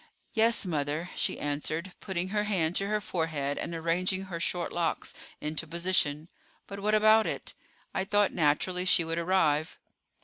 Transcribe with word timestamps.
"Yes, 0.33 0.65
mother," 0.65 1.11
she 1.15 1.39
answered, 1.39 1.93
putting 1.99 2.29
her 2.29 2.45
hand 2.45 2.73
to 2.77 2.87
her 2.87 2.99
forehead 2.99 3.59
and 3.59 3.75
arranging 3.75 4.23
her 4.23 4.39
short 4.39 4.71
locks 4.73 5.13
into 5.39 5.67
position; 5.67 6.27
"but 6.65 6.79
what 6.79 6.95
about 6.95 7.27
it? 7.27 7.53
I 7.93 8.03
thought 8.03 8.33
naturally 8.33 8.83
she 8.85 9.03
would 9.03 9.19
arrive." 9.19 9.77